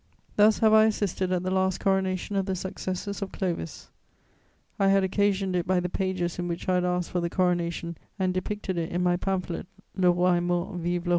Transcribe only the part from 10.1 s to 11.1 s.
Roi est mort: vive le roi!